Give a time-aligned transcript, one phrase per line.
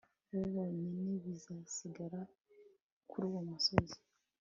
[0.31, 2.21] bo bonyine bizasigara
[3.09, 3.97] kuruwo musozi